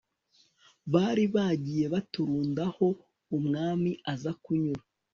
[0.93, 2.87] bari bagiye baturunda aho
[3.37, 4.83] umwami aza kunyura